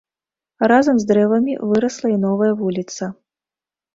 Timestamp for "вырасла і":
1.73-2.17